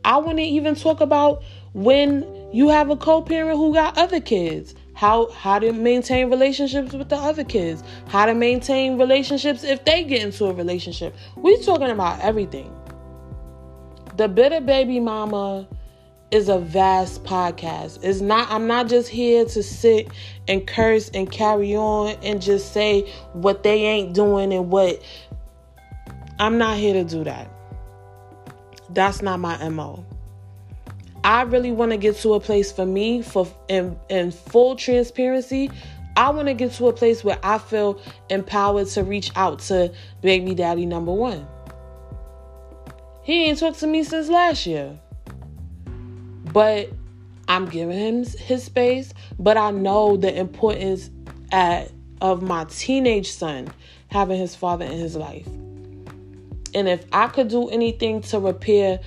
I 0.08 0.16
want 0.20 0.38
to 0.38 0.44
even 0.44 0.74
talk 0.74 1.02
about 1.02 1.44
when 1.74 2.26
you 2.54 2.70
have 2.70 2.90
a 2.90 2.96
co-parent 2.96 3.58
who 3.58 3.74
got 3.74 3.98
other 3.98 4.22
kids. 4.22 4.74
How 4.94 5.30
how 5.32 5.60
to 5.60 5.74
maintain 5.74 6.30
relationships 6.30 6.94
with 6.94 7.10
the 7.10 7.18
other 7.18 7.44
kids. 7.44 7.84
How 8.08 8.26
to 8.26 8.34
maintain 8.34 8.98
relationships 8.98 9.66
if 9.66 9.84
they 9.84 10.06
get 10.06 10.24
into 10.24 10.46
a 10.46 10.54
relationship. 10.54 11.14
We 11.36 11.62
talking 11.62 11.90
about 11.90 12.22
everything. 12.22 12.74
The 14.16 14.30
bitter 14.30 14.62
baby 14.62 15.02
mama 15.02 15.68
is 16.32 16.48
a 16.48 16.58
vast 16.58 17.26
podcast. 17.26 18.00
It's 18.02 18.22
not 18.22 18.50
i'm 18.50 18.66
not 18.66 18.88
just 18.88 19.10
here 19.10 19.44
to 19.44 19.62
sit 19.62 20.08
and 20.48 20.66
curse 20.66 21.10
and 21.10 21.30
carry 21.30 21.76
on 21.76 22.16
and 22.24 22.42
just 22.42 22.72
say 22.72 23.12
what 23.34 23.64
they 23.64 23.84
ain't 23.84 24.14
doing 24.14 24.54
and 24.54 24.72
what. 24.72 25.04
I'm 26.40 26.58
not 26.58 26.78
here 26.78 26.94
to 26.94 27.04
do 27.04 27.26
that 27.26 27.57
that's 28.90 29.22
not 29.22 29.40
my 29.40 29.70
mo 29.70 30.06
I 31.28 31.42
really 31.42 31.74
want 31.74 31.92
to 31.92 31.98
get 31.98 32.16
to 32.18 32.36
a 32.36 32.40
place 32.40 32.72
for 32.72 32.86
me 32.86 33.22
for 33.22 33.46
in, 33.68 34.00
in 34.08 34.32
full 34.32 34.78
transparency. 34.78 35.70
I 36.16 36.30
want 36.30 36.48
to 36.48 36.54
get 36.54 36.72
to 36.76 36.88
a 36.88 36.94
place 36.94 37.22
where 37.22 37.38
I 37.44 37.58
feel 37.58 38.00
empowered 38.30 38.88
to 38.88 39.04
reach 39.04 39.32
out 39.36 39.60
to 39.60 39.94
baby 40.22 40.56
daddy 40.56 40.86
number 40.86 41.12
one. 41.12 41.46
He 43.24 43.44
ain't 43.44 43.60
talked 43.60 43.80
to 43.80 43.88
me 43.88 44.04
since 44.04 44.30
last 44.30 44.66
year. 44.66 44.98
But 46.54 46.92
I'm 47.50 47.66
giving 47.66 47.98
him 47.98 48.24
his 48.24 48.64
space, 48.64 49.14
but 49.38 49.58
I 49.58 49.72
know 49.72 50.16
the 50.16 50.34
importance 50.34 51.10
at, 51.52 51.92
of 52.22 52.42
my 52.42 52.64
teenage 52.70 53.32
son 53.32 53.68
having 54.08 54.40
his 54.40 54.56
father 54.56 54.86
in 54.86 54.94
his 54.94 55.18
life. 55.18 55.48
And 56.74 56.88
if 56.88 57.06
I 57.12 57.28
could 57.28 57.48
do 57.48 57.70
anything 57.70 58.22
to 58.24 58.40
repair 58.40 59.00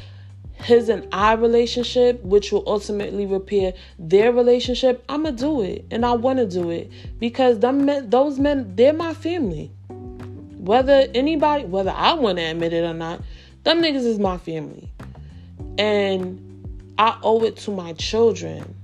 his 0.54 0.88
and 0.88 1.06
I 1.12 1.34
relationship, 1.34 2.22
which 2.22 2.52
will 2.52 2.64
ultimately 2.66 3.26
repair 3.26 3.72
their 3.98 4.32
relationship, 4.32 5.04
I'm 5.08 5.24
gonna 5.24 5.36
do 5.36 5.62
it, 5.62 5.84
and 5.90 6.04
I 6.04 6.12
want 6.12 6.38
to 6.38 6.46
do 6.46 6.70
it. 6.70 6.90
Because 7.18 7.60
them 7.60 7.86
men, 7.86 8.10
those 8.10 8.38
men, 8.38 8.74
they're 8.76 8.92
my 8.92 9.14
family. 9.14 9.70
Whether 10.58 11.06
anybody, 11.14 11.64
whether 11.64 11.90
I 11.90 12.12
want 12.12 12.38
to 12.38 12.44
admit 12.44 12.72
it 12.72 12.84
or 12.84 12.92
not, 12.92 13.22
them 13.64 13.82
niggas 13.82 14.04
is 14.04 14.18
my 14.18 14.36
family, 14.38 14.90
and 15.78 16.38
I 16.98 17.18
owe 17.22 17.42
it 17.44 17.56
to 17.58 17.70
my 17.70 17.94
children 17.94 18.74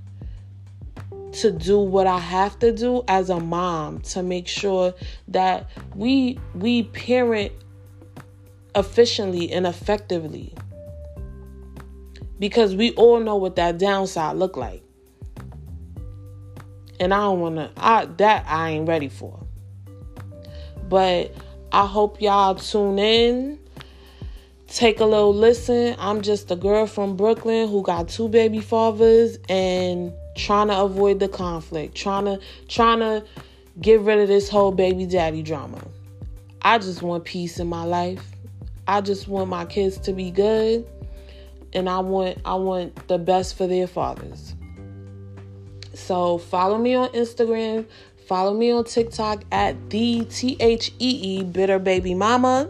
to 1.33 1.51
do 1.51 1.77
what 1.77 2.07
I 2.07 2.17
have 2.17 2.57
to 2.59 2.71
do 2.71 3.03
as 3.07 3.29
a 3.29 3.39
mom 3.39 3.99
to 4.01 4.23
make 4.23 4.47
sure 4.47 4.95
that 5.27 5.69
we 5.95 6.39
we 6.55 6.83
parent 6.83 7.51
efficiently 8.77 9.51
and 9.51 9.65
effectively 9.65 10.53
because 12.39 12.75
we 12.75 12.91
all 12.91 13.19
know 13.19 13.35
what 13.35 13.55
that 13.55 13.77
downside 13.77 14.37
look 14.37 14.55
like. 14.55 14.83
And 16.99 17.13
I 17.13 17.17
don't 17.17 17.39
want 17.39 17.55
to 17.55 17.71
I 17.77 18.05
that 18.05 18.45
I 18.47 18.71
ain't 18.71 18.87
ready 18.87 19.09
for. 19.09 19.39
But 20.87 21.35
I 21.71 21.85
hope 21.85 22.21
y'all 22.21 22.55
tune 22.55 22.99
in. 22.99 23.59
Take 24.67 24.99
a 24.99 25.05
little 25.05 25.33
listen. 25.33 25.95
I'm 25.97 26.21
just 26.21 26.51
a 26.51 26.55
girl 26.55 26.87
from 26.87 27.15
Brooklyn 27.15 27.69
who 27.69 27.83
got 27.83 28.09
two 28.09 28.27
baby 28.27 28.59
fathers 28.59 29.37
and 29.49 30.13
trying 30.35 30.67
to 30.67 30.79
avoid 30.79 31.19
the 31.19 31.27
conflict, 31.27 31.95
trying 31.95 32.25
to 32.25 32.39
trying 32.67 32.99
to 32.99 33.23
get 33.81 34.01
rid 34.01 34.19
of 34.19 34.27
this 34.27 34.49
whole 34.49 34.71
baby 34.71 35.05
daddy 35.05 35.41
drama. 35.41 35.81
I 36.61 36.79
just 36.79 37.01
want 37.01 37.25
peace 37.25 37.59
in 37.59 37.67
my 37.67 37.83
life. 37.83 38.36
I 38.87 39.01
just 39.01 39.27
want 39.27 39.49
my 39.49 39.65
kids 39.65 39.97
to 39.99 40.13
be 40.13 40.31
good 40.31 40.87
and 41.73 41.89
I 41.89 41.99
want 41.99 42.39
I 42.45 42.55
want 42.55 43.07
the 43.07 43.17
best 43.17 43.57
for 43.57 43.67
their 43.67 43.87
fathers. 43.87 44.55
So 45.93 46.37
follow 46.37 46.77
me 46.77 46.95
on 46.95 47.09
Instagram, 47.09 47.85
follow 48.27 48.53
me 48.53 48.71
on 48.71 48.83
TikTok 48.83 49.43
at 49.51 49.89
the 49.89 50.25
T 50.25 50.57
H 50.59 50.91
E 50.99 51.39
E 51.39 51.43
Bitter 51.43 51.79
Baby 51.79 52.13
Mama. 52.13 52.69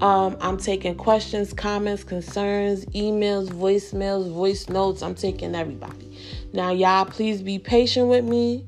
Um, 0.00 0.36
I'm 0.40 0.58
taking 0.58 0.94
questions, 0.94 1.52
comments, 1.52 2.04
concerns, 2.04 2.84
emails, 2.86 3.48
voicemails, 3.48 4.30
voice 4.30 4.68
notes. 4.68 5.02
I'm 5.02 5.16
taking 5.16 5.56
everybody. 5.56 6.16
Now, 6.52 6.70
y'all, 6.70 7.04
please 7.04 7.42
be 7.42 7.58
patient 7.58 8.06
with 8.08 8.24
me. 8.24 8.64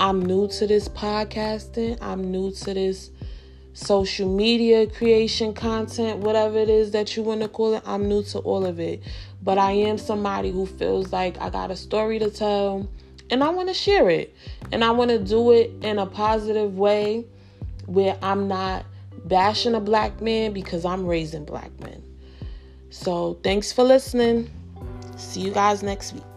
I'm 0.00 0.24
new 0.24 0.48
to 0.48 0.66
this 0.66 0.88
podcasting. 0.88 1.98
I'm 2.00 2.30
new 2.30 2.52
to 2.52 2.74
this 2.74 3.10
social 3.74 4.28
media 4.28 4.86
creation, 4.86 5.54
content, 5.54 6.18
whatever 6.20 6.58
it 6.58 6.68
is 6.68 6.90
that 6.92 7.16
you 7.16 7.22
want 7.22 7.40
to 7.40 7.48
call 7.48 7.74
it. 7.74 7.82
I'm 7.86 8.08
new 8.08 8.22
to 8.24 8.38
all 8.40 8.66
of 8.66 8.78
it. 8.78 9.02
But 9.42 9.58
I 9.58 9.72
am 9.72 9.98
somebody 9.98 10.50
who 10.50 10.66
feels 10.66 11.12
like 11.12 11.40
I 11.40 11.50
got 11.50 11.70
a 11.70 11.76
story 11.76 12.18
to 12.18 12.30
tell 12.30 12.88
and 13.30 13.42
I 13.42 13.48
want 13.48 13.68
to 13.68 13.74
share 13.74 14.10
it. 14.10 14.34
And 14.70 14.84
I 14.84 14.90
want 14.90 15.10
to 15.10 15.18
do 15.18 15.52
it 15.52 15.72
in 15.82 15.98
a 15.98 16.06
positive 16.06 16.76
way 16.76 17.24
where 17.86 18.16
I'm 18.22 18.46
not 18.46 18.84
bashing 19.24 19.74
a 19.74 19.80
black 19.80 20.20
man 20.20 20.52
because 20.52 20.84
I'm 20.84 21.06
raising 21.06 21.44
black 21.44 21.70
men. 21.80 22.02
So 22.90 23.38
thanks 23.42 23.72
for 23.72 23.84
listening. 23.84 24.50
See 25.16 25.40
you 25.40 25.50
guys 25.50 25.82
next 25.82 26.12
week. 26.12 26.31